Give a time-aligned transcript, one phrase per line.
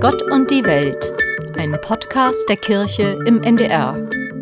[0.00, 1.12] Gott und die Welt,
[1.58, 3.98] ein Podcast der Kirche im NDR.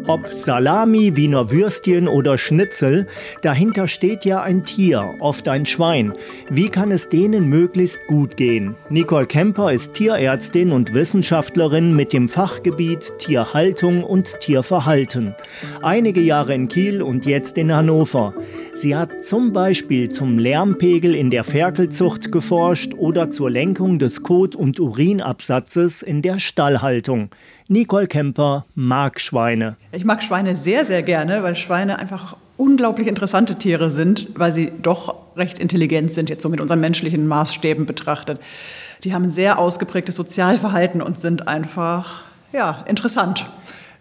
[0.08, 3.06] Ob Salami, Wiener Würstchen oder Schnitzel,
[3.42, 6.14] dahinter steht ja ein Tier, oft ein Schwein.
[6.48, 8.74] Wie kann es denen möglichst gut gehen?
[8.88, 15.34] Nicole Kemper ist Tierärztin und Wissenschaftlerin mit dem Fachgebiet Tierhaltung und Tierverhalten.
[15.82, 18.32] Einige Jahre in Kiel und jetzt in Hannover.
[18.72, 24.56] Sie hat zum Beispiel zum Lärmpegel in der Ferkelzucht geforscht oder zur Lenkung des Kot-
[24.56, 27.28] und Urinabsatzes in der Stallhaltung.
[27.70, 29.76] Nicole Kemper mag Schweine.
[29.92, 34.72] Ich mag Schweine sehr, sehr gerne, weil Schweine einfach unglaublich interessante Tiere sind, weil sie
[34.80, 38.40] doch recht intelligent sind, jetzt so mit unseren menschlichen Maßstäben betrachtet.
[39.04, 42.22] Die haben ein sehr ausgeprägtes Sozialverhalten und sind einfach
[42.54, 43.50] ja, interessant.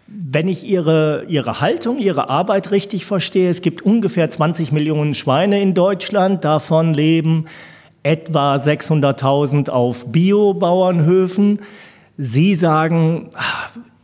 [0.06, 5.60] Wenn ich Ihre, Ihre Haltung, Ihre Arbeit richtig verstehe, es gibt ungefähr 20 Millionen Schweine
[5.60, 7.44] in Deutschland, davon leben
[8.02, 11.60] etwa 600.000 auf Biobauernhöfen.
[12.20, 13.30] Sie sagen,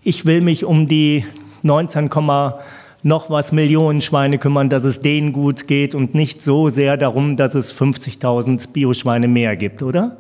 [0.05, 1.25] ich will mich um die
[1.63, 2.09] 19,
[3.03, 7.37] noch was Millionen Schweine kümmern, dass es denen gut geht und nicht so sehr darum,
[7.37, 10.19] dass es 50.000 Bioschweine mehr gibt, oder?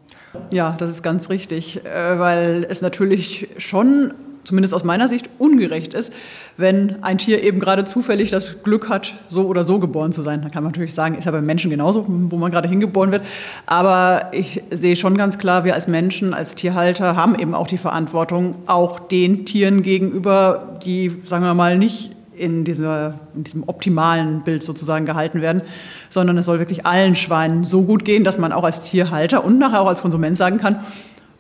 [0.50, 4.12] Ja, das ist ganz richtig, äh, weil es natürlich schon
[4.44, 6.12] zumindest aus meiner Sicht, ungerecht ist,
[6.56, 10.42] wenn ein Tier eben gerade zufällig das Glück hat, so oder so geboren zu sein.
[10.42, 13.22] Da kann man natürlich sagen, ist ja beim Menschen genauso, wo man gerade hingeboren wird.
[13.66, 17.78] Aber ich sehe schon ganz klar, wir als Menschen, als Tierhalter haben eben auch die
[17.78, 24.42] Verantwortung, auch den Tieren gegenüber, die, sagen wir mal, nicht in, dieser, in diesem optimalen
[24.42, 25.62] Bild sozusagen gehalten werden,
[26.10, 29.58] sondern es soll wirklich allen Schweinen so gut gehen, dass man auch als Tierhalter und
[29.58, 30.80] nachher auch als Konsument sagen kann,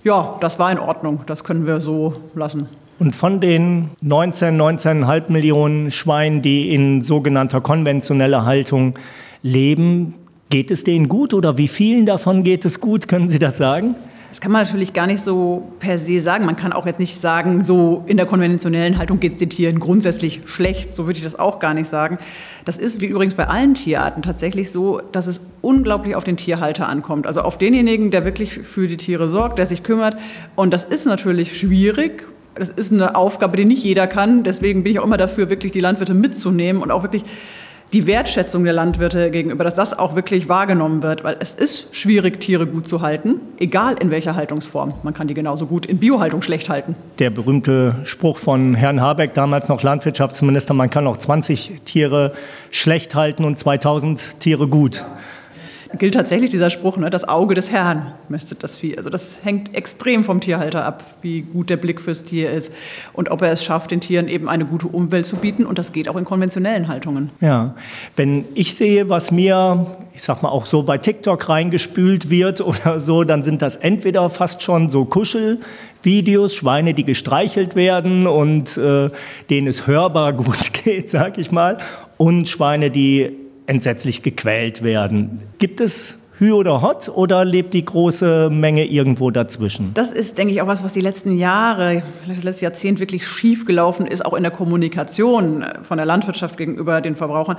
[0.04, 2.68] ja, das war in Ordnung, das können wir so lassen.
[2.98, 8.94] Und von den 19, 19,5 Millionen Schweinen, die in sogenannter konventioneller Haltung
[9.42, 10.14] leben,
[10.50, 13.08] geht es denen gut oder wie vielen davon geht es gut?
[13.08, 13.96] Können Sie das sagen?
[14.30, 16.44] Das kann man natürlich gar nicht so per se sagen.
[16.44, 19.78] Man kann auch jetzt nicht sagen, so in der konventionellen Haltung geht es den Tieren
[19.78, 20.92] grundsätzlich schlecht.
[20.92, 22.18] So würde ich das auch gar nicht sagen.
[22.64, 26.88] Das ist wie übrigens bei allen Tierarten tatsächlich so, dass es unglaublich auf den Tierhalter
[26.88, 27.28] ankommt.
[27.28, 30.16] Also auf denjenigen, der wirklich für die Tiere sorgt, der sich kümmert.
[30.56, 34.42] Und das ist natürlich schwierig das ist eine Aufgabe, die nicht jeder kann.
[34.42, 37.24] Deswegen bin ich auch immer dafür, wirklich die Landwirte mitzunehmen und auch wirklich
[37.92, 42.40] die Wertschätzung der Landwirte gegenüber, dass das auch wirklich wahrgenommen wird, weil es ist schwierig,
[42.40, 44.94] Tiere gut zu halten, egal in welcher Haltungsform.
[45.04, 46.96] Man kann die genauso gut in Biohaltung schlecht halten.
[47.20, 52.32] Der berühmte Spruch von Herrn Habeck, damals noch Landwirtschaftsminister, man kann auch 20 Tiere
[52.72, 55.04] schlecht halten und 2000 Tiere gut
[55.98, 58.96] gilt tatsächlich dieser Spruch, ne, das Auge des Herrn mästet das Vieh.
[58.96, 62.72] Also das hängt extrem vom Tierhalter ab, wie gut der Blick fürs Tier ist
[63.12, 65.66] und ob er es schafft, den Tieren eben eine gute Umwelt zu bieten.
[65.66, 67.30] Und das geht auch in konventionellen Haltungen.
[67.40, 67.74] Ja,
[68.16, 73.00] wenn ich sehe, was mir, ich sag mal, auch so bei TikTok reingespült wird oder
[73.00, 79.10] so, dann sind das entweder fast schon so Kuschelvideos, Schweine, die gestreichelt werden und äh,
[79.50, 81.78] denen es hörbar gut geht, sag ich mal,
[82.16, 85.42] und Schweine, die entsetzlich gequält werden.
[85.58, 89.92] Gibt es Hü oder Hot oder lebt die große Menge irgendwo dazwischen?
[89.94, 93.26] Das ist, denke ich, auch was, was die letzten Jahre, vielleicht das letzte Jahrzehnt wirklich
[93.26, 97.56] schief gelaufen ist, auch in der Kommunikation von der Landwirtschaft gegenüber den Verbrauchern,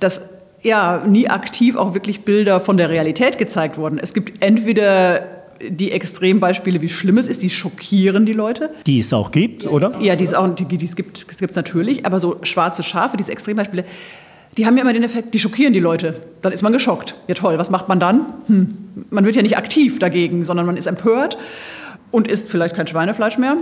[0.00, 0.20] dass
[0.62, 3.98] ja nie aktiv auch wirklich Bilder von der Realität gezeigt wurden.
[3.98, 5.22] Es gibt entweder
[5.66, 8.70] die Extrembeispiele, wie schlimm es ist, die schockieren die Leute.
[8.86, 9.94] Die es auch gibt, oder?
[10.00, 13.32] Ja, die es auch, die, die es gibt, es natürlich, aber so schwarze Schafe, diese
[13.32, 13.84] Extrembeispiele,
[14.58, 16.20] die haben ja immer den Effekt, die schockieren die Leute.
[16.42, 17.14] Dann ist man geschockt.
[17.28, 18.26] Ja toll, was macht man dann?
[18.48, 19.06] Hm.
[19.08, 21.38] Man wird ja nicht aktiv dagegen, sondern man ist empört
[22.10, 23.56] und isst vielleicht kein Schweinefleisch mehr.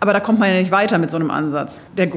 [0.00, 1.80] Aber da kommt man ja nicht weiter mit so einem Ansatz.
[1.96, 2.10] Der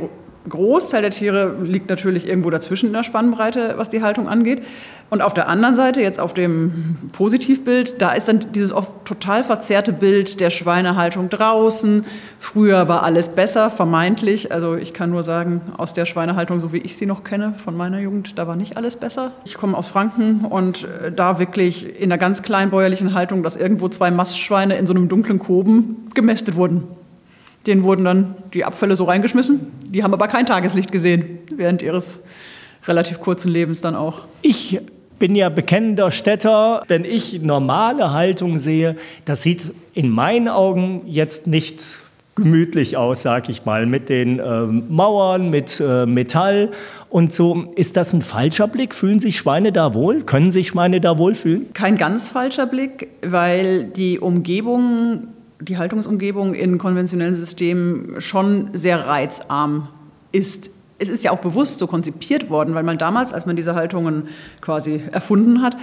[0.49, 4.63] Großteil der Tiere liegt natürlich irgendwo dazwischen in der Spannbreite, was die Haltung angeht.
[5.09, 9.43] Und auf der anderen Seite, jetzt auf dem Positivbild, da ist dann dieses oft total
[9.43, 12.05] verzerrte Bild der Schweinehaltung draußen.
[12.39, 14.51] Früher war alles besser, vermeintlich.
[14.51, 17.77] Also ich kann nur sagen, aus der Schweinehaltung, so wie ich sie noch kenne, von
[17.77, 19.31] meiner Jugend, da war nicht alles besser.
[19.45, 23.87] Ich komme aus Franken und äh, da wirklich in einer ganz kleinbäuerlichen Haltung, dass irgendwo
[23.87, 26.81] zwei Mastschweine in so einem dunklen Koben gemästet wurden.
[27.67, 29.59] Denen wurden dann die Abfälle so reingeschmissen.
[29.89, 32.21] Die haben aber kein Tageslicht gesehen während ihres
[32.87, 34.21] relativ kurzen Lebens dann auch.
[34.41, 34.79] Ich
[35.19, 36.83] bin ja bekennender Städter.
[36.87, 41.83] Wenn ich normale Haltung sehe, das sieht in meinen Augen jetzt nicht
[42.35, 46.71] gemütlich aus, sag ich mal, mit den äh, Mauern, mit äh, Metall
[47.09, 47.65] und so.
[47.75, 48.93] Ist das ein falscher Blick?
[48.93, 50.21] Fühlen sich Schweine da wohl?
[50.21, 51.73] Können sich Schweine da wohl fühlen?
[51.73, 55.29] Kein ganz falscher Blick, weil die Umgebung
[55.59, 59.89] die Haltungsumgebung in konventionellen Systemen schon sehr reizarm
[60.31, 60.69] ist.
[60.99, 64.29] Es ist ja auch bewusst so konzipiert worden, weil man damals, als man diese Haltungen
[64.61, 65.77] quasi erfunden hat,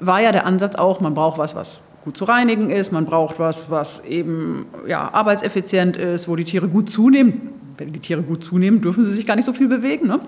[0.00, 3.38] war ja der Ansatz auch, man braucht was, was gut zu reinigen ist, man braucht
[3.38, 7.50] was, was eben ja, arbeitseffizient ist, wo die Tiere gut zunehmen.
[7.78, 10.06] Wenn die Tiere gut zunehmen, dürfen sie sich gar nicht so viel bewegen.
[10.06, 10.20] Ne?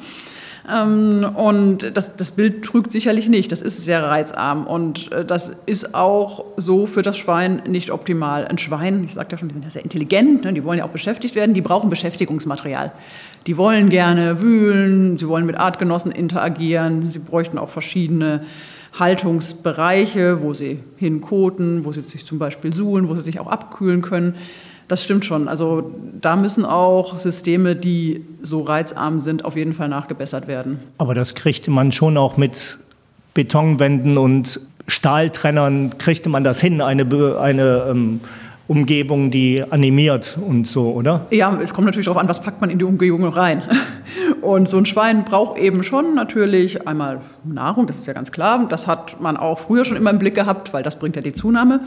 [0.71, 3.51] Ähm, und das, das Bild trügt sicherlich nicht.
[3.53, 4.67] Das ist sehr reizarm.
[4.67, 8.47] Und äh, das ist auch so für das Schwein nicht optimal.
[8.47, 10.53] Ein Schwein, ich sagte ja schon, die sind ja sehr intelligent, ne?
[10.53, 12.93] die wollen ja auch beschäftigt werden, die brauchen Beschäftigungsmaterial.
[13.47, 18.43] Die wollen gerne wühlen, sie wollen mit Artgenossen interagieren, sie bräuchten auch verschiedene
[18.99, 24.03] Haltungsbereiche, wo sie hinkoten, wo sie sich zum Beispiel suhlen, wo sie sich auch abkühlen
[24.03, 24.35] können.
[24.89, 25.49] Das stimmt schon.
[25.49, 30.79] Also da müssen auch Systeme, die so reizarm sind, auf jeden Fall nachgebessert werden.
[30.97, 32.79] Aber das kriegte man schon auch mit
[33.35, 37.05] Betonwänden und Stahltrennern, kriegte man das hin, eine,
[37.39, 38.21] eine ähm,
[38.69, 41.27] Umgebung, die animiert und so, oder?
[41.31, 43.63] Ja, es kommt natürlich darauf an, was packt man in die Umgebung rein.
[44.43, 48.67] Und so ein Schwein braucht eben schon natürlich einmal Nahrung, das ist ja ganz klar.
[48.69, 51.33] Das hat man auch früher schon immer im Blick gehabt, weil das bringt ja die
[51.33, 51.81] Zunahme.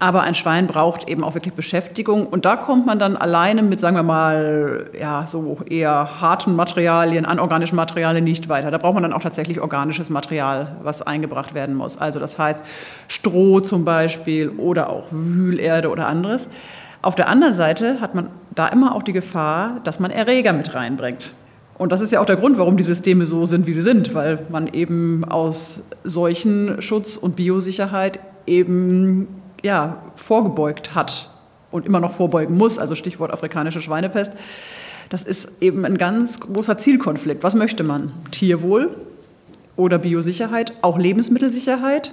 [0.00, 2.26] Aber ein Schwein braucht eben auch wirklich Beschäftigung.
[2.26, 7.24] Und da kommt man dann alleine mit, sagen wir mal, ja, so eher harten Materialien,
[7.24, 8.70] anorganischen Materialien nicht weiter.
[8.70, 11.96] Da braucht man dann auch tatsächlich organisches Material, was eingebracht werden muss.
[11.96, 12.64] Also das heißt
[13.08, 16.48] Stroh zum Beispiel oder auch Wühlerde oder anderes.
[17.00, 20.74] Auf der anderen Seite hat man da immer auch die Gefahr, dass man Erreger mit
[20.74, 21.34] reinbringt.
[21.76, 24.14] Und das ist ja auch der Grund, warum die Systeme so sind, wie sie sind,
[24.14, 29.28] weil man eben aus Seuchenschutz und Biosicherheit eben
[29.64, 31.30] ja, vorgebeugt hat
[31.70, 34.32] und immer noch vorbeugen muss, also Stichwort afrikanische Schweinepest.
[35.08, 37.42] Das ist eben ein ganz großer Zielkonflikt.
[37.42, 38.12] Was möchte man?
[38.30, 38.94] Tierwohl
[39.76, 42.12] oder Biosicherheit, auch Lebensmittelsicherheit?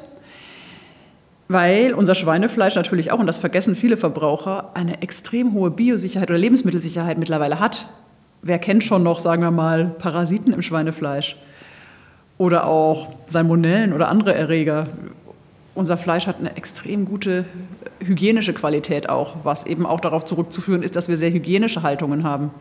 [1.50, 6.40] Weil unser Schweinefleisch natürlich auch, und das vergessen viele Verbraucher, eine extrem hohe Biosicherheit oder
[6.40, 7.90] Lebensmittelsicherheit mittlerweile hat.
[8.42, 11.36] Wer kennt schon noch, sagen wir mal, Parasiten im Schweinefleisch?
[12.38, 14.88] Oder auch Salmonellen oder andere Erreger
[15.74, 17.46] unser Fleisch hat eine extrem gute
[18.00, 22.52] hygienische Qualität auch, was eben auch darauf zurückzuführen ist, dass wir sehr hygienische Haltungen haben.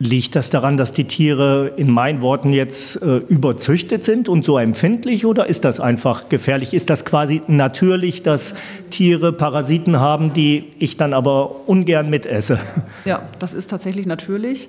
[0.00, 4.58] Liegt das daran, dass die Tiere in meinen Worten jetzt äh, überzüchtet sind und so
[4.58, 6.74] empfindlich oder ist das einfach gefährlich?
[6.74, 8.56] Ist das quasi natürlich, dass
[8.90, 12.58] Tiere Parasiten haben, die ich dann aber ungern mitesse?
[13.04, 14.68] Ja, das ist tatsächlich natürlich.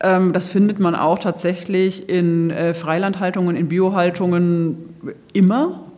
[0.00, 4.78] Ähm, das findet man auch tatsächlich in äh, Freilandhaltungen, in Biohaltungen
[5.32, 5.91] immer.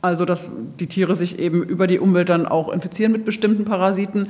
[0.00, 4.28] Also dass die Tiere sich eben über die Umwelt dann auch infizieren mit bestimmten Parasiten,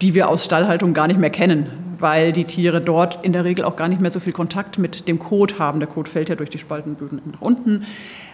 [0.00, 1.66] die wir aus Stallhaltung gar nicht mehr kennen,
[1.98, 5.08] weil die Tiere dort in der Regel auch gar nicht mehr so viel Kontakt mit
[5.08, 5.80] dem Kot haben.
[5.80, 7.84] Der Kot fällt ja durch die Spaltenböden nach unten.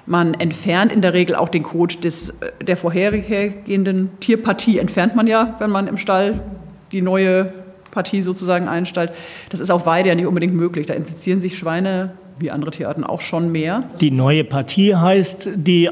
[0.05, 5.27] Man entfernt in der Regel auch den Kot des, äh, der vorhergehenden Tierpartie, entfernt man
[5.27, 6.43] ja, wenn man im Stall
[6.91, 7.53] die neue
[7.91, 9.13] Partie sozusagen einstellt.
[9.51, 10.87] Das ist auf Weide ja nicht unbedingt möglich.
[10.87, 13.85] Da infizieren sich Schweine wie andere Tierarten auch schon mehr.
[14.01, 15.91] Die neue Partie heißt, die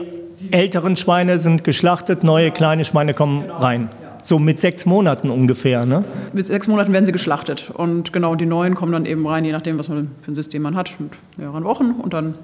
[0.50, 3.88] älteren Schweine sind geschlachtet, neue kleine Schweine kommen rein.
[4.22, 6.04] So mit sechs Monaten ungefähr, ne?
[6.32, 7.70] Mit sechs Monaten werden sie geschlachtet.
[7.72, 10.62] Und genau, die neuen kommen dann eben rein, je nachdem, was man für ein System
[10.62, 11.92] man hat, mit mehreren Wochen.
[11.92, 12.34] Und dann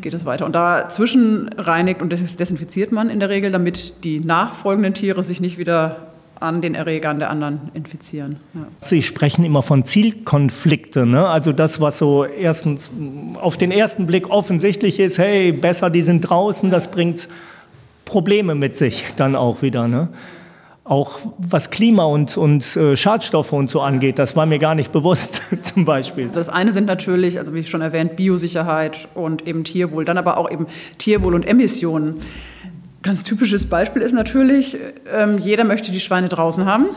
[0.00, 0.46] geht es weiter.
[0.46, 5.58] Und dazwischen reinigt und desinfiziert man in der Regel, damit die nachfolgenden Tiere sich nicht
[5.58, 5.96] wieder
[6.40, 8.40] an den Erregern der anderen infizieren.
[8.54, 8.66] Ja.
[8.80, 11.10] Sie sprechen immer von Zielkonflikten.
[11.10, 11.28] Ne?
[11.28, 12.90] Also das, was so erstens
[13.34, 17.28] auf den ersten Blick offensichtlich ist, hey, besser, die sind draußen, das bringt
[18.06, 19.86] Probleme mit sich dann auch wieder.
[19.86, 20.08] Ne?
[20.82, 24.92] Auch was Klima und, und äh, Schadstoffe und so angeht, das war mir gar nicht
[24.92, 26.30] bewusst zum Beispiel.
[26.32, 30.50] Das eine sind natürlich, also wie schon erwähnt, Biosicherheit und eben Tierwohl, dann aber auch
[30.50, 30.66] eben
[30.96, 32.14] Tierwohl und Emissionen.
[33.02, 34.76] Ganz typisches Beispiel ist natürlich,
[35.10, 36.90] ähm, jeder möchte die Schweine draußen haben,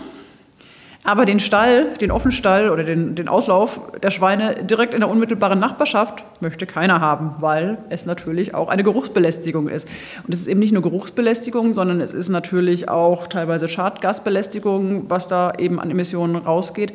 [1.06, 5.60] aber den Stall, den Offenstall oder den, den Auslauf der Schweine direkt in der unmittelbaren
[5.60, 9.88] Nachbarschaft möchte keiner haben, weil es natürlich auch eine Geruchsbelästigung ist.
[10.26, 15.30] Und es ist eben nicht nur Geruchsbelästigung, sondern es ist natürlich auch teilweise Schadgasbelästigung, was
[15.30, 16.92] da eben an Emissionen rausgeht.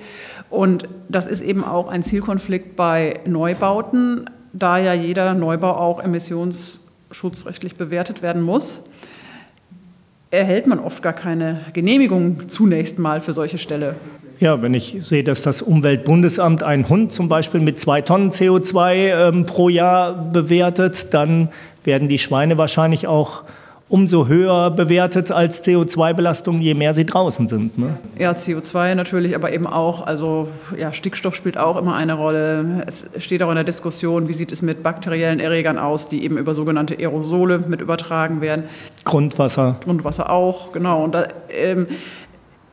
[0.51, 7.77] Und das ist eben auch ein Zielkonflikt bei Neubauten, da ja jeder Neubau auch emissionsschutzrechtlich
[7.77, 8.83] bewertet werden muss
[10.31, 13.95] erhält man oft gar keine Genehmigung zunächst mal für solche Ställe.
[14.41, 18.95] Ja, wenn ich sehe, dass das Umweltbundesamt einen Hund zum Beispiel mit zwei Tonnen CO2
[18.95, 21.49] ähm, pro Jahr bewertet, dann
[21.83, 23.43] werden die Schweine wahrscheinlich auch
[23.89, 27.79] umso höher bewertet als CO2-Belastung, je mehr sie draußen sind.
[27.79, 27.99] Ne?
[28.19, 32.85] Ja, CO2 natürlich, aber eben auch, also ja, Stickstoff spielt auch immer eine Rolle.
[32.87, 36.37] Es steht auch in der Diskussion, wie sieht es mit bakteriellen Erregern aus, die eben
[36.37, 38.65] über sogenannte Aerosole mit übertragen werden.
[39.05, 39.77] Grundwasser.
[39.83, 41.05] Grundwasser auch, genau.
[41.05, 41.87] Und da, ähm,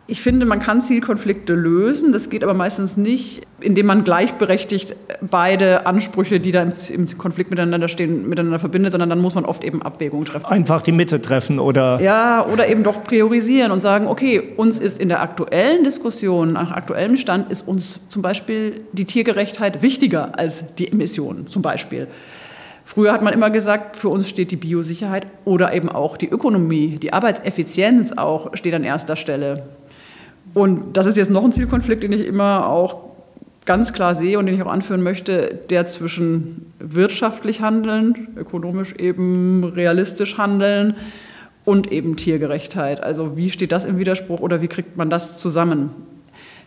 [0.08, 2.14] Ich finde, man kann Zielkonflikte lösen.
[2.14, 7.88] Das geht aber meistens nicht, indem man gleichberechtigt beide Ansprüche, die da im, Konflikt miteinander
[7.88, 10.46] stehen, miteinander verbindet, sondern dann muss man oft eben Abwägungen treffen.
[10.46, 12.00] Einfach die Mitte treffen oder?
[12.02, 16.72] Ja, oder eben doch priorisieren und sagen, okay, uns ist in der aktuellen Diskussion, nach
[16.72, 22.08] aktuellem Stand, ist uns zum Beispiel die Tiergerechtheit wichtiger als die Emissionen zum Beispiel.
[22.88, 27.00] Früher hat man immer gesagt, für uns steht die Biosicherheit oder eben auch die Ökonomie,
[27.02, 29.64] die Arbeitseffizienz auch steht an erster Stelle.
[30.56, 33.02] Und das ist jetzt noch ein Zielkonflikt, den ich immer auch
[33.66, 39.66] ganz klar sehe und den ich auch anführen möchte, der zwischen wirtschaftlich handeln, ökonomisch eben
[39.66, 40.96] realistisch handeln
[41.66, 43.04] und eben Tiergerechtheit.
[43.04, 45.90] Also wie steht das im Widerspruch oder wie kriegt man das zusammen?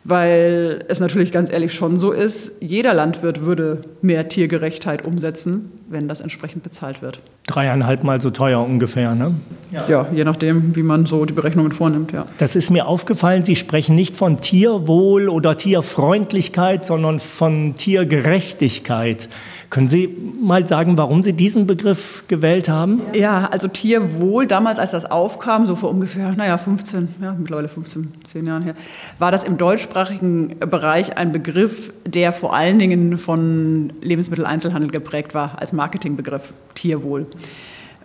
[0.05, 6.09] Weil es natürlich ganz ehrlich schon so ist, jeder Landwirt würde mehr Tiergerechtheit umsetzen, wenn
[6.09, 7.21] das entsprechend bezahlt wird.
[7.47, 9.35] Dreieinhalb Mal so teuer ungefähr, ne?
[9.71, 9.85] Ja.
[9.89, 12.27] ja, je nachdem, wie man so die Berechnungen vornimmt, ja.
[12.39, 19.29] Das ist mir aufgefallen, Sie sprechen nicht von Tierwohl oder Tierfreundlichkeit, sondern von Tiergerechtigkeit.
[19.71, 20.09] Können Sie
[20.41, 23.03] mal sagen, warum Sie diesen Begriff gewählt haben?
[23.13, 28.13] Ja, also Tierwohl, damals als das aufkam, so vor ungefähr, naja, 15, ja, mittlerweile 15,
[28.25, 28.75] 10 Jahren her,
[29.19, 35.59] war das im deutschsprachigen Bereich ein Begriff, der vor allen Dingen von Lebensmitteleinzelhandel geprägt war,
[35.59, 37.27] als Marketingbegriff, Tierwohl.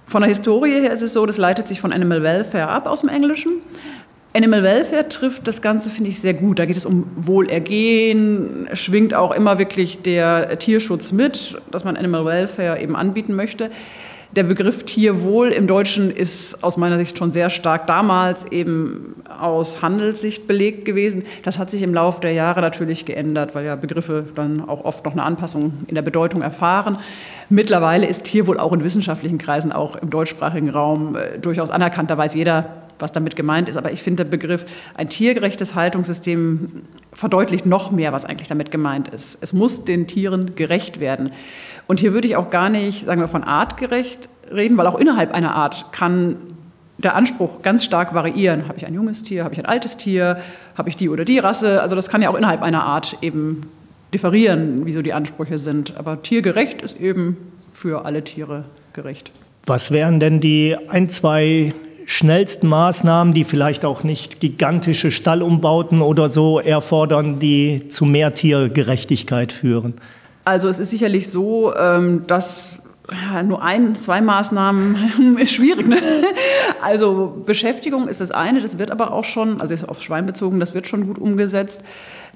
[0.06, 3.02] Von der Historie her ist es so, das leitet sich von Animal Welfare ab aus
[3.02, 3.62] dem Englischen.
[4.36, 6.58] Animal Welfare trifft das Ganze, finde ich, sehr gut.
[6.58, 12.26] Da geht es um Wohlergehen, schwingt auch immer wirklich der Tierschutz mit, dass man Animal
[12.26, 13.70] Welfare eben anbieten möchte.
[14.36, 19.84] Der Begriff Tierwohl im Deutschen ist aus meiner Sicht schon sehr stark damals eben aus
[19.84, 21.22] Handelssicht belegt gewesen.
[21.44, 25.06] Das hat sich im Laufe der Jahre natürlich geändert, weil ja Begriffe dann auch oft
[25.06, 26.98] noch eine Anpassung in der Bedeutung erfahren.
[27.50, 32.10] Mittlerweile ist Tierwohl auch in wissenschaftlichen Kreisen, auch im deutschsprachigen Raum, äh, durchaus anerkannt.
[32.10, 33.78] Da weiß jeder, was damit gemeint ist.
[33.78, 36.84] Aber ich finde, der Begriff ein tiergerechtes Haltungssystem
[37.14, 39.38] verdeutlicht noch mehr, was eigentlich damit gemeint ist.
[39.42, 41.32] Es muss den Tieren gerecht werden.
[41.88, 45.34] Und hier würde ich auch gar nicht, sagen wir, von artgerecht reden, weil auch innerhalb
[45.34, 46.38] einer Art kann
[46.98, 48.68] der Anspruch ganz stark variieren.
[48.68, 50.38] Habe ich ein junges Tier, habe ich ein altes Tier,
[50.76, 51.82] habe ich die oder die Rasse?
[51.82, 53.70] Also das kann ja auch innerhalb einer Art eben
[54.14, 55.98] differieren, wieso die Ansprüche sind.
[55.98, 57.38] Aber tiergerecht ist eben
[57.74, 59.32] für alle Tiere gerecht.
[59.66, 61.74] Was wären denn die ein, zwei
[62.06, 69.52] schnellsten Maßnahmen, die vielleicht auch nicht gigantische Stallumbauten oder so erfordern, die zu mehr Tiergerechtigkeit
[69.52, 69.96] führen?
[70.46, 72.80] Also es ist sicherlich so, ähm, dass
[73.46, 75.88] nur ein, zwei Maßnahmen ist schwierig.
[75.88, 75.98] Ne?
[76.82, 80.74] Also Beschäftigung ist das eine, das wird aber auch schon, also auf Schwein bezogen, das
[80.74, 81.82] wird schon gut umgesetzt.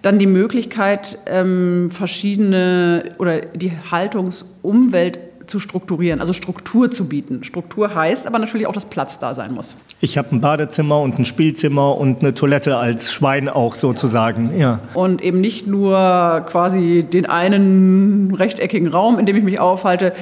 [0.01, 7.43] Dann die Möglichkeit, ähm, verschiedene oder die Haltungsumwelt zu strukturieren, also Struktur zu bieten.
[7.43, 9.75] Struktur heißt aber natürlich auch, dass Platz da sein muss.
[9.99, 14.57] Ich habe ein Badezimmer und ein Spielzimmer und eine Toilette als Schwein auch sozusagen.
[14.59, 14.79] Ja.
[14.93, 20.13] Und eben nicht nur quasi den einen rechteckigen Raum, in dem ich mich aufhalte,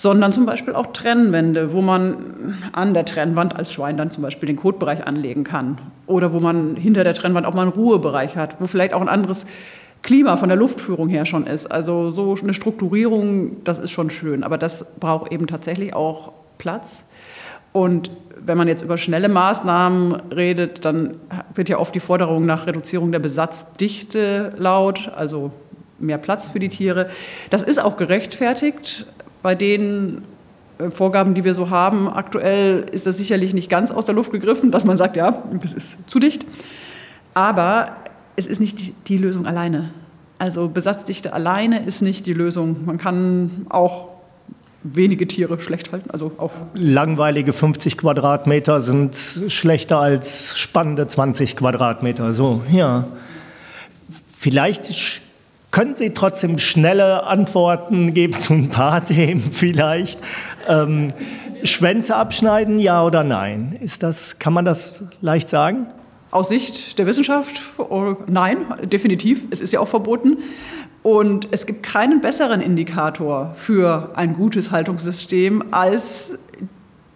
[0.00, 4.46] sondern zum Beispiel auch Trennwände, wo man an der Trennwand als Schwein dann zum Beispiel
[4.46, 5.76] den Kotbereich anlegen kann.
[6.06, 9.10] Oder wo man hinter der Trennwand auch mal einen Ruhebereich hat, wo vielleicht auch ein
[9.10, 9.44] anderes
[10.02, 11.66] Klima von der Luftführung her schon ist.
[11.66, 17.04] Also so eine Strukturierung, das ist schon schön, aber das braucht eben tatsächlich auch Platz.
[17.72, 21.16] Und wenn man jetzt über schnelle Maßnahmen redet, dann
[21.54, 25.52] wird ja oft die Forderung nach Reduzierung der Besatzdichte laut, also
[25.98, 27.10] mehr Platz für die Tiere.
[27.50, 29.06] Das ist auch gerechtfertigt.
[29.42, 30.22] Bei den
[30.78, 34.32] äh, Vorgaben, die wir so haben, aktuell ist das sicherlich nicht ganz aus der Luft
[34.32, 36.46] gegriffen, dass man sagt, ja, das ist zu dicht.
[37.34, 37.96] Aber
[38.40, 39.90] es ist nicht die Lösung alleine.
[40.38, 42.86] Also Besatzdichte alleine ist nicht die Lösung.
[42.86, 44.08] Man kann auch
[44.82, 46.10] wenige Tiere schlecht halten.
[46.10, 49.14] Also auf Langweilige 50 Quadratmeter sind
[49.48, 52.32] schlechter als spannende 20 Quadratmeter.
[52.32, 53.08] So, ja.
[54.32, 55.20] Vielleicht
[55.70, 60.18] können Sie trotzdem schnelle Antworten geben zu ein paar Themen vielleicht.
[60.66, 61.12] Ähm,
[61.64, 63.78] Schwänze abschneiden, ja oder nein?
[63.82, 65.88] Ist das, kann man das leicht sagen?
[66.30, 69.46] Aus Sicht der Wissenschaft, oh, nein, definitiv.
[69.50, 70.38] Es ist ja auch verboten.
[71.02, 76.38] Und es gibt keinen besseren Indikator für ein gutes Haltungssystem als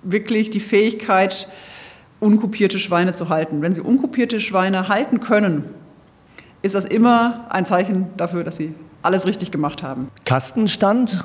[0.03, 1.49] wirklich die Fähigkeit,
[2.19, 3.63] unkopierte Schweine zu halten.
[3.63, 5.65] Wenn Sie unkopierte Schweine halten können,
[6.63, 10.09] ist das immer ein Zeichen dafür, dass Sie alles richtig gemacht haben.
[10.25, 11.25] Kastenstand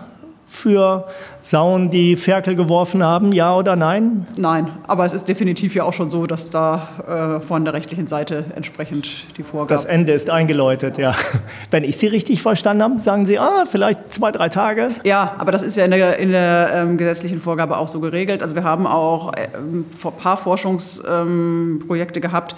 [0.50, 1.06] für
[1.44, 4.26] Sauen, die Ferkel geworfen haben, ja oder nein?
[4.36, 8.08] Nein, aber es ist definitiv ja auch schon so, dass da äh, von der rechtlichen
[8.08, 9.70] Seite entsprechend die Vorgaben.
[9.70, 11.14] Das Ende ist eingeläutet, ja.
[11.72, 14.90] Wenn ich Sie richtig verstanden habe, sagen Sie, ah, vielleicht zwei, drei Tage.
[15.04, 18.42] Ja, aber das ist ja in der, in der ähm, gesetzlichen Vorgabe auch so geregelt.
[18.42, 19.86] Also wir haben auch äh, ein
[20.18, 22.56] paar Forschungsprojekte ähm, gehabt,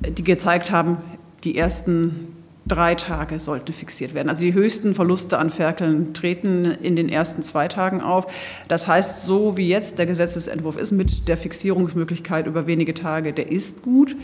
[0.00, 0.98] die gezeigt haben,
[1.42, 2.35] die ersten
[2.66, 4.28] drei Tage sollten fixiert werden.
[4.28, 8.26] Also die höchsten Verluste an Ferkeln treten in den ersten zwei Tagen auf.
[8.68, 13.50] Das heißt, so wie jetzt der Gesetzesentwurf ist mit der Fixierungsmöglichkeit über wenige Tage, der
[13.50, 14.16] ist gut.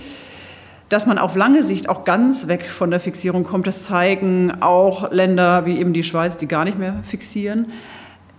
[0.89, 5.11] Dass man auf lange Sicht auch ganz weg von der Fixierung kommt, das zeigen auch
[5.11, 7.69] Länder wie eben die Schweiz, die gar nicht mehr fixieren.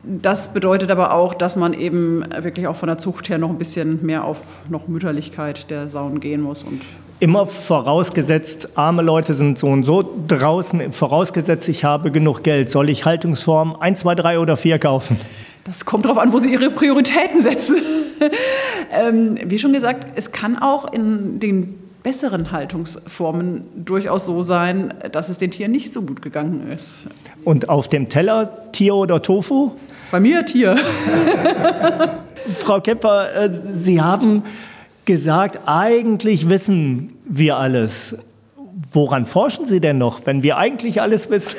[0.03, 3.57] Das bedeutet aber auch, dass man eben wirklich auch von der Zucht her noch ein
[3.57, 6.81] bisschen mehr auf noch Mütterlichkeit der Sauen gehen muss und
[7.23, 12.69] Immer vorausgesetzt, arme Leute sind so und so draußen, vorausgesetzt, ich habe genug Geld.
[12.69, 15.15] Soll ich Haltungsform 1, 2, 3 oder 4 kaufen?
[15.63, 17.77] Das kommt darauf an, wo Sie Ihre Prioritäten setzen.
[18.91, 25.29] ähm, wie schon gesagt, es kann auch in den besseren Haltungsformen durchaus so sein, dass
[25.29, 27.07] es den Tieren nicht so gut gegangen ist.
[27.45, 29.71] Und auf dem Teller Tier oder Tofu?
[30.11, 30.75] Bei mir Tier.
[32.57, 34.43] Frau Kepper, äh, Sie haben
[35.05, 38.17] gesagt, eigentlich wissen wir alles.
[38.91, 41.55] Woran forschen Sie denn noch, wenn wir eigentlich alles wissen?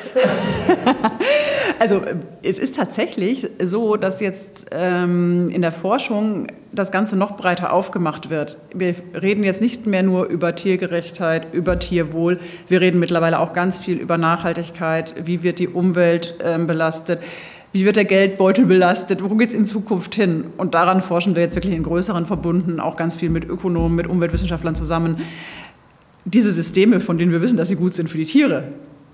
[1.78, 2.02] also
[2.42, 8.30] es ist tatsächlich so, dass jetzt ähm, in der Forschung das Ganze noch breiter aufgemacht
[8.30, 8.58] wird.
[8.74, 12.40] Wir reden jetzt nicht mehr nur über Tiergerechtheit, über Tierwohl.
[12.68, 15.14] Wir reden mittlerweile auch ganz viel über Nachhaltigkeit.
[15.24, 17.20] Wie wird die Umwelt ähm, belastet?
[17.74, 19.20] Wie wird der Geldbeutel belastet?
[19.20, 20.44] Wo geht es in Zukunft hin?
[20.58, 24.06] Und daran forschen wir jetzt wirklich in größeren Verbunden, auch ganz viel mit Ökonomen, mit
[24.06, 25.16] Umweltwissenschaftlern zusammen.
[26.24, 28.68] Diese Systeme, von denen wir wissen, dass sie gut sind für die Tiere,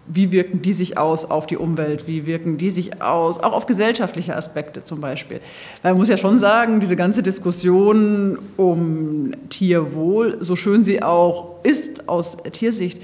[0.07, 2.07] wie wirken die sich aus auf die Umwelt?
[2.07, 5.40] Wie wirken die sich aus, auch auf gesellschaftliche Aspekte zum Beispiel?
[5.81, 11.64] Weil man muss ja schon sagen, diese ganze Diskussion um Tierwohl, so schön sie auch
[11.64, 13.00] ist aus Tiersicht,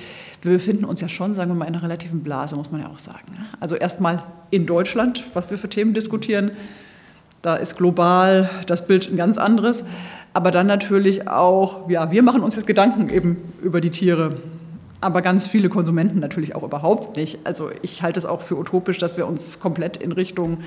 [0.47, 2.89] wir befinden uns ja schon, sagen wir mal, in einer relativen Blase, muss man ja
[2.89, 3.33] auch sagen.
[3.33, 3.47] Ne?
[3.61, 6.53] Also erstmal in Deutschland, was wir für Themen diskutieren.
[7.43, 9.85] Da ist global das Bild ein ganz anderes.
[10.33, 14.37] Aber dann natürlich auch, ja, wir machen uns jetzt Gedanken eben über die Tiere.
[15.01, 17.39] Aber ganz viele Konsumenten natürlich auch überhaupt nicht.
[17.45, 20.59] Also ich halte es auch für utopisch, dass wir uns komplett in Richtung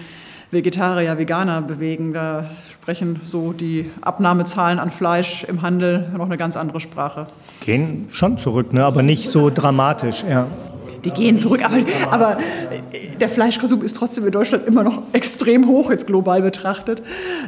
[0.52, 2.14] Vegetarier, Veganer bewegen.
[2.14, 7.28] Da sprechen so die Abnahmezahlen an Fleisch im Handel noch eine ganz andere Sprache.
[7.62, 8.86] Gehen schon zurück, ne?
[8.86, 10.24] aber nicht so dramatisch.
[10.28, 10.48] Ja.
[11.04, 11.78] Die gehen zurück, aber,
[12.12, 12.38] aber
[13.20, 17.02] der Fleischkonsum ist trotzdem in Deutschland immer noch extrem hoch, jetzt global betrachtet.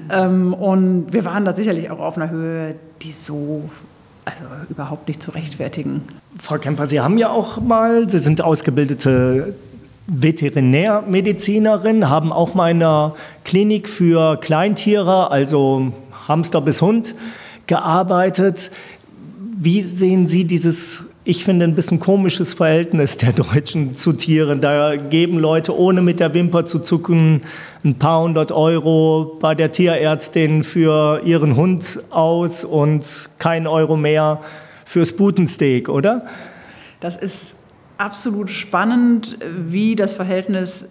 [0.10, 3.70] Ähm, und wir waren da sicherlich auch auf einer Höhe, die so
[4.24, 6.04] also überhaupt nicht zu rechtfertigen.
[6.38, 9.56] Frau Kemper, Sie haben ja auch mal, Sie sind ausgebildete
[10.14, 15.94] Veterinärmedizinerin, haben auch einer Klinik für Kleintiere, also
[16.28, 17.16] Hamster bis Hund,
[17.66, 18.72] gearbeitet.
[19.58, 24.60] Wie sehen Sie dieses, ich finde, ein bisschen komisches Verhältnis der Deutschen zu Tieren?
[24.60, 27.44] Da geben Leute, ohne mit der Wimper zu zucken,
[27.86, 34.42] ein paar hundert Euro bei der Tierärztin für ihren Hund aus und kein Euro mehr
[34.84, 36.26] fürs Butensteak, oder?
[37.00, 37.56] Das ist
[38.02, 40.90] absolut spannend, wie das Verhältnis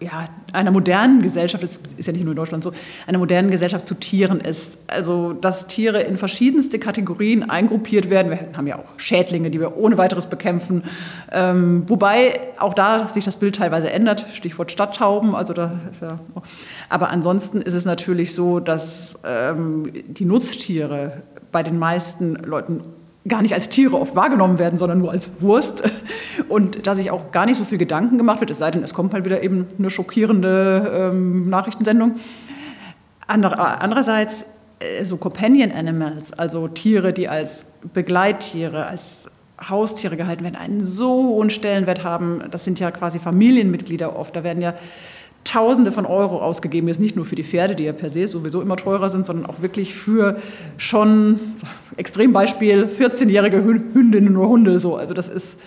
[0.00, 2.72] ja, einer modernen Gesellschaft, das ist ja nicht nur in Deutschland so,
[3.06, 4.76] einer modernen Gesellschaft zu Tieren ist.
[4.86, 8.30] Also, dass Tiere in verschiedenste Kategorien eingruppiert werden.
[8.30, 10.82] Wir haben ja auch Schädlinge, die wir ohne weiteres bekämpfen.
[11.32, 14.26] Ähm, wobei auch da sich das Bild teilweise ändert.
[14.32, 15.34] Stichwort Stadttauben.
[15.34, 16.18] Also da ist ja
[16.88, 22.82] Aber ansonsten ist es natürlich so, dass ähm, die Nutztiere bei den meisten Leuten
[23.26, 25.82] gar nicht als Tiere oft wahrgenommen werden, sondern nur als Wurst.
[26.48, 28.92] Und da sich auch gar nicht so viel Gedanken gemacht wird, es sei denn, es
[28.92, 32.16] kommt halt wieder eben eine schockierende ähm, Nachrichtensendung.
[33.26, 34.44] Ander, andererseits
[34.80, 39.26] äh, so Companion Animals, also Tiere, die als Begleittiere, als
[39.68, 42.42] Haustiere gehalten werden, einen so hohen Stellenwert haben.
[42.50, 44.36] Das sind ja quasi Familienmitglieder oft.
[44.36, 44.74] Da werden ja
[45.44, 48.62] Tausende von Euro ausgegeben, jetzt nicht nur für die Pferde, die ja per se sowieso
[48.62, 50.38] immer teurer sind, sondern auch wirklich für
[50.78, 51.38] schon,
[51.96, 54.80] Extrembeispiel, 14-jährige Hündinnen oder Hunde.
[54.80, 54.96] So.
[54.96, 55.58] Also das ist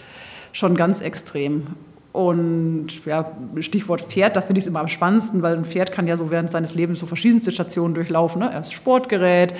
[0.52, 1.68] schon ganz extrem.
[2.12, 6.08] Und ja, Stichwort Pferd, da finde ich es immer am spannendsten, weil ein Pferd kann
[6.08, 8.42] ja so während seines Lebens so verschiedenste Stationen durchlaufen.
[8.42, 8.50] Ne?
[8.52, 9.54] Erst Sportgerät,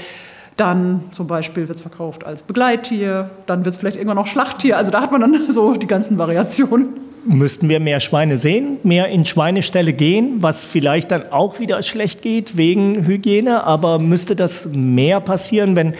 [0.56, 4.78] dann zum Beispiel wird es verkauft als Begleittier, dann wird es vielleicht irgendwann noch Schlachttier.
[4.78, 9.10] Also da hat man dann so die ganzen Variationen müssten wir mehr Schweine sehen, mehr
[9.10, 13.64] in Schweineställe gehen, was vielleicht dann auch wieder schlecht geht wegen Hygiene.
[13.64, 15.94] Aber müsste das mehr passieren, wenn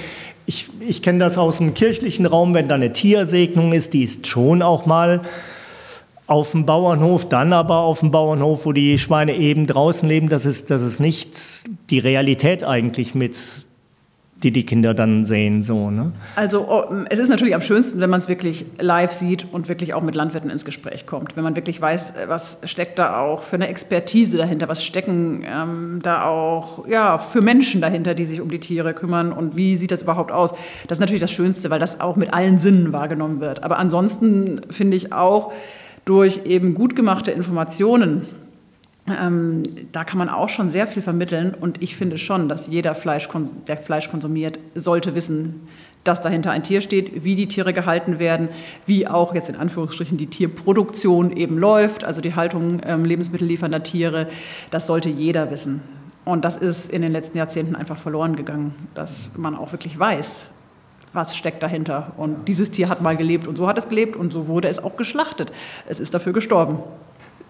[0.46, 4.28] ich, ich kenne das aus dem kirchlichen Raum, wenn da eine Tiersegnung ist, die ist
[4.28, 5.22] schon auch mal
[6.26, 10.30] auf dem Bauernhof, dann aber auf dem Bauernhof, wo die Schweine eben draußen leben.
[10.30, 11.30] Das ist, das ist nicht
[11.90, 13.36] die Realität eigentlich mit
[14.44, 15.64] die die Kinder dann sehen.
[15.64, 16.12] So, ne?
[16.36, 19.94] Also oh, es ist natürlich am schönsten, wenn man es wirklich live sieht und wirklich
[19.94, 21.36] auch mit Landwirten ins Gespräch kommt.
[21.36, 26.00] Wenn man wirklich weiß, was steckt da auch für eine Expertise dahinter, was stecken ähm,
[26.04, 29.92] da auch ja, für Menschen dahinter, die sich um die Tiere kümmern und wie sieht
[29.92, 30.52] das überhaupt aus.
[30.88, 33.64] Das ist natürlich das Schönste, weil das auch mit allen Sinnen wahrgenommen wird.
[33.64, 35.52] Aber ansonsten finde ich auch
[36.06, 38.28] durch eben gut gemachte Informationen,
[39.08, 42.94] ähm, da kann man auch schon sehr viel vermitteln und ich finde schon, dass jeder,
[42.96, 43.30] Fleisch,
[43.68, 45.68] der Fleisch konsumiert, sollte wissen,
[46.04, 48.50] dass dahinter ein Tier steht, wie die Tiere gehalten werden,
[48.86, 54.28] wie auch jetzt in Anführungsstrichen die Tierproduktion eben läuft, also die Haltung ähm, lebensmittelliefernder Tiere.
[54.72, 55.82] Das sollte jeder wissen.
[56.24, 60.48] Und das ist in den letzten Jahrzehnten einfach verloren gegangen, dass man auch wirklich weiß,
[61.14, 62.14] was steckt dahinter.
[62.18, 64.84] Und dieses Tier hat mal gelebt und so hat es gelebt und so wurde es
[64.84, 65.52] auch geschlachtet.
[65.88, 66.80] Es ist dafür gestorben.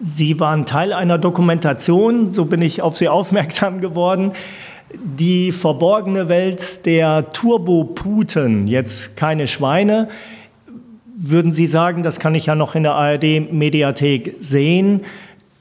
[0.00, 4.32] Sie waren Teil einer Dokumentation, so bin ich auf Sie aufmerksam geworden.
[4.92, 10.08] Die verborgene Welt der Turboputen, jetzt keine Schweine.
[11.16, 15.02] Würden Sie sagen, das kann ich ja noch in der ARD-Mediathek sehen,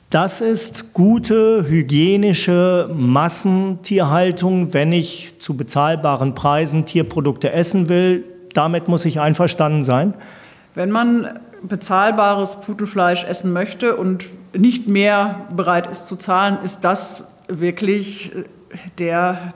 [0.10, 8.24] das ist gute hygienische Massentierhaltung, wenn ich zu bezahlbaren Preisen Tierprodukte essen will.
[8.54, 10.14] Damit muss ich einverstanden sein.
[10.78, 17.24] Wenn man bezahlbares Putenfleisch essen möchte und nicht mehr bereit ist zu zahlen, ist das
[17.48, 18.32] wirklich
[19.00, 19.56] der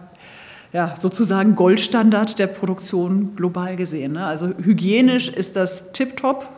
[0.73, 4.13] ja, sozusagen Goldstandard der Produktion global gesehen.
[4.13, 4.25] Ne?
[4.25, 6.49] Also hygienisch ist das tiptop.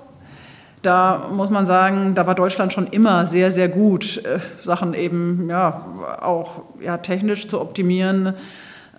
[0.81, 5.49] Da muss man sagen, da war Deutschland schon immer sehr, sehr gut, äh, Sachen eben
[5.49, 5.85] ja,
[6.21, 8.33] auch ja, technisch zu optimieren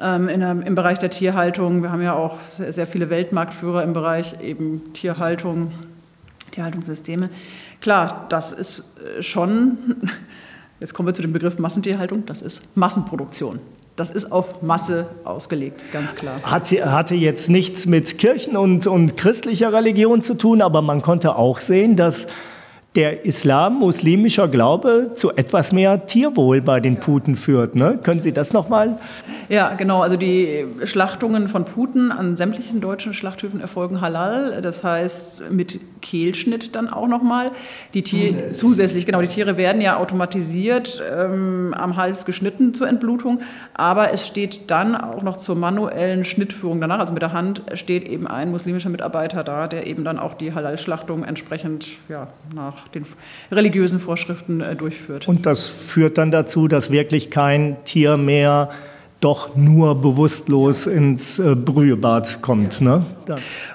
[0.01, 1.83] ähm, in, im Bereich der Tierhaltung.
[1.83, 5.73] Wir haben ja auch sehr, sehr viele Weltmarktführer im Bereich eben Tierhaltung,
[6.51, 7.31] Tierhaltungssysteme.
[7.81, 9.79] Klar, das ist äh, schon,
[10.81, 13.61] jetzt kommen wir zu dem Begriff Massentierhaltung, das ist Massenproduktion.
[13.97, 16.41] Das ist auf Masse ausgelegt, ganz klar.
[16.43, 21.37] Hatte, hatte jetzt nichts mit Kirchen und, und christlicher Religion zu tun, aber man konnte
[21.37, 22.27] auch sehen, dass
[22.97, 27.75] der Islam, muslimischer Glaube, zu etwas mehr Tierwohl bei den Puten führt.
[27.75, 27.99] Ne?
[28.01, 28.99] Können Sie das nochmal?
[29.49, 30.03] Ja, genau.
[30.03, 34.63] Also die Schlachtungen von Puten an sämtlichen deutschen Schlachthöfen erfolgen halal.
[34.63, 37.51] Das heißt mit Kehlschnitt dann auch nochmal.
[37.95, 38.59] Die Tier zusätzlich.
[38.59, 39.21] zusätzlich, genau.
[39.21, 43.41] Die Tiere werden ja automatisiert ähm, am Hals geschnitten zur Entblutung.
[43.75, 48.09] Aber es steht dann auch noch zur manuellen Schnittführung danach, also mit der Hand, steht
[48.09, 53.05] eben ein muslimischer Mitarbeiter da, der eben dann auch die Halal-Schlachtung entsprechend ja, nach den
[53.51, 55.29] religiösen Vorschriften äh, durchführt.
[55.29, 58.71] Und das führt dann dazu, dass wirklich kein Tier mehr
[59.25, 62.83] doch nur bewusstlos ins äh, Brühebad kommt.
[62.83, 63.07] Ne?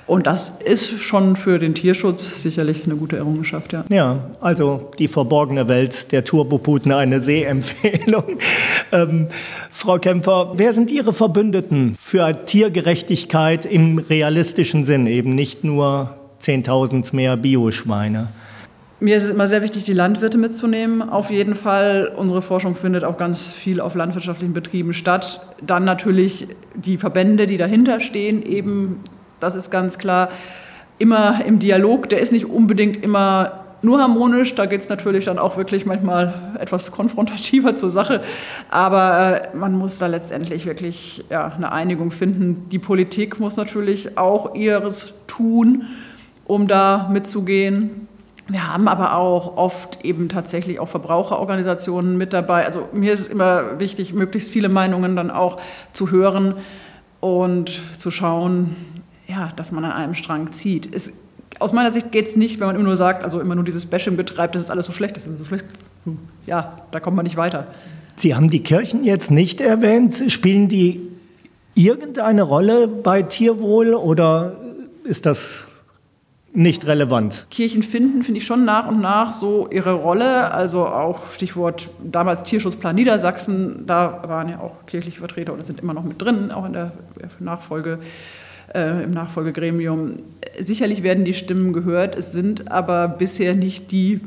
[0.06, 3.74] Und das ist schon für den Tierschutz sicherlich eine gute Errungenschaft.
[3.74, 8.38] Ja, ja also die verborgene Welt der Turboputen, eine Sehempfehlung.
[8.92, 9.28] ähm,
[9.72, 17.16] Frau Kämpfer, wer sind Ihre Verbündeten für Tiergerechtigkeit im realistischen Sinn, eben nicht nur 10.000
[17.16, 18.28] mehr Bioschweine?
[19.02, 21.02] Mir ist immer sehr wichtig, die Landwirte mitzunehmen.
[21.02, 25.40] Auf jeden Fall, unsere Forschung findet auch ganz viel auf landwirtschaftlichen Betrieben statt.
[25.62, 29.00] Dann natürlich die Verbände, die dahinter stehen, eben,
[29.40, 30.28] das ist ganz klar,
[30.98, 32.10] immer im Dialog.
[32.10, 36.34] Der ist nicht unbedingt immer nur harmonisch, da geht es natürlich dann auch wirklich manchmal
[36.60, 38.22] etwas konfrontativer zur Sache.
[38.70, 42.68] Aber äh, man muss da letztendlich wirklich ja, eine Einigung finden.
[42.70, 45.84] Die Politik muss natürlich auch ihres tun,
[46.44, 48.09] um da mitzugehen.
[48.50, 52.66] Wir haben aber auch oft eben tatsächlich auch Verbraucherorganisationen mit dabei.
[52.66, 55.60] Also mir ist es immer wichtig, möglichst viele Meinungen dann auch
[55.94, 56.56] zu hören
[57.20, 58.76] und zu schauen,
[59.28, 60.94] ja, dass man an einem Strang zieht.
[60.94, 61.14] Es,
[61.60, 63.86] aus meiner Sicht geht es nicht, wenn man immer nur sagt, also immer nur dieses
[63.86, 65.66] Bashing betreibt, das ist alles so schlecht, das ist so schlecht.
[66.06, 67.68] Hm, ja, da kommt man nicht weiter.
[68.16, 70.24] Sie haben die Kirchen jetzt nicht erwähnt.
[70.28, 71.02] Spielen die
[71.76, 74.58] irgendeine Rolle bei Tierwohl oder
[75.04, 75.69] ist das
[76.54, 77.48] nicht relevant.
[77.52, 80.52] Kirchen finden, finde ich schon nach und nach so ihre Rolle.
[80.52, 85.94] Also auch Stichwort damals Tierschutzplan Niedersachsen, da waren ja auch kirchliche Vertreter und sind immer
[85.94, 86.92] noch mit drin, auch in der
[87.40, 88.00] Nachfolge,
[88.74, 90.14] äh, im Nachfolgegremium.
[90.60, 94.22] Sicherlich werden die Stimmen gehört, es sind aber bisher nicht die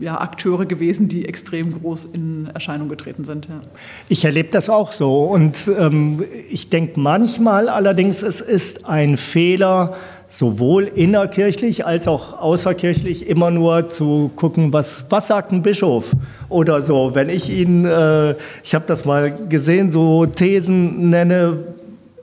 [0.00, 3.46] ja, Akteure gewesen, die extrem groß in Erscheinung getreten sind.
[3.48, 3.60] Ja.
[4.08, 9.96] Ich erlebe das auch so und ähm, ich denke manchmal allerdings, es ist ein Fehler,
[10.28, 16.12] sowohl innerkirchlich als auch außerkirchlich immer nur zu gucken, was, was sagt ein Bischof
[16.48, 17.14] oder so.
[17.14, 21.58] Wenn ich Ihnen, äh, ich habe das mal gesehen, so Thesen nenne,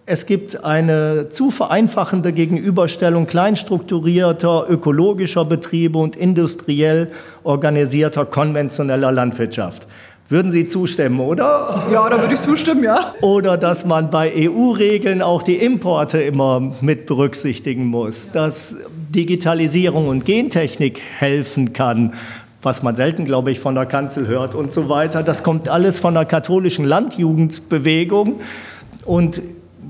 [0.08, 7.12] es gibt eine zu vereinfachende Gegenüberstellung kleinstrukturierter ökologischer Betriebe und industriell
[7.44, 9.88] organisierter konventioneller Landwirtschaft.
[10.28, 11.84] Würden Sie zustimmen, oder?
[11.92, 13.14] Ja, da würde ich zustimmen, ja.
[13.22, 18.76] Oder dass man bei EU-Regeln auch die Importe immer mit berücksichtigen muss, dass
[19.14, 22.16] Digitalisierung und Gentechnik helfen kann,
[22.64, 25.22] was man selten, glaube ich, von der Kanzel hört und so weiter.
[25.22, 28.40] Das kommt alles von der katholischen Landjugendbewegung.
[29.06, 29.44] Und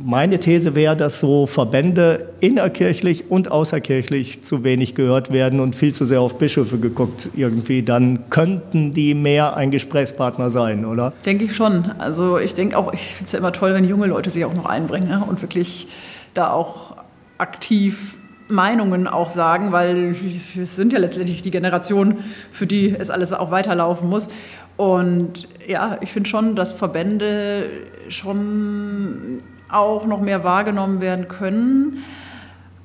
[0.06, 5.96] meine These wäre, dass so Verbände innerkirchlich und außerkirchlich zu wenig gehört werden und viel
[5.96, 7.82] zu sehr auf Bischöfe geguckt irgendwie.
[7.82, 11.12] Dann könnten die mehr ein Gesprächspartner sein, oder?
[11.26, 11.92] Denke ich schon.
[11.98, 14.54] Also ich denke auch, ich finde es ja immer toll, wenn junge Leute sich auch
[14.54, 15.88] noch einbringen ja, und wirklich
[16.36, 16.98] da auch
[17.40, 18.16] aktiv
[18.48, 20.16] Meinungen auch sagen, weil
[20.54, 22.18] wir sind ja letztendlich die Generation,
[22.52, 24.30] für die es alles auch weiterlaufen muss.
[24.78, 27.72] Und ja, ich finde schon, dass Verbände
[28.10, 29.42] schon
[29.76, 32.04] auch noch mehr wahrgenommen werden können,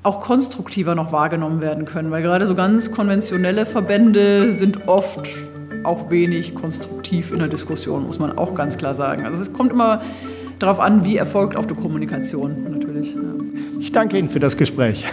[0.03, 5.29] auch konstruktiver noch wahrgenommen werden können, weil gerade so ganz konventionelle Verbände sind oft
[5.85, 9.24] auch wenig konstruktiv in der Diskussion, muss man auch ganz klar sagen.
[9.24, 10.03] Also es kommt immer
[10.59, 13.14] darauf an, wie erfolgt auch die Kommunikation natürlich.
[13.14, 13.20] Ja.
[13.79, 15.07] Ich danke Ihnen für das Gespräch.